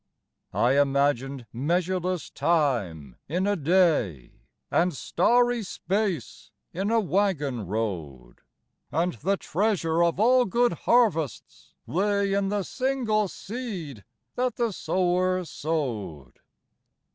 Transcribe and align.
I 0.55 0.79
imagined 0.81 1.45
measureless 1.53 2.31
time 2.31 3.17
in 3.29 3.45
a 3.45 3.55
day, 3.55 4.47
And 4.71 4.95
starry 4.95 5.61
space 5.61 6.49
in 6.73 6.89
a 6.89 6.99
waggon 6.99 7.67
road, 7.67 8.37
And 8.91 9.13
the 9.13 9.37
treasure 9.37 10.03
of 10.03 10.19
all 10.19 10.45
good 10.45 10.73
harvests 10.73 11.75
lay 11.85 12.33
In 12.33 12.49
the 12.49 12.63
single 12.63 13.27
seed 13.27 14.03
that 14.33 14.55
the 14.55 14.71
sower 14.73 15.45
sowed. 15.45 16.39